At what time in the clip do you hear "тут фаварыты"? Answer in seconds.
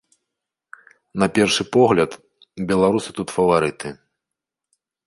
3.21-3.89